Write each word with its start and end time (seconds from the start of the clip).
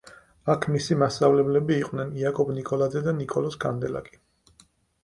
აქ 0.53 0.63
მისი 0.75 0.97
მასწავლებლები 1.01 1.77
იყვნენ 1.83 2.17
იაკობ 2.23 2.51
ნიკოლაძე 2.61 3.05
და 3.11 3.15
ნიკოლოზ 3.21 3.61
კანდელაკი. 3.67 4.23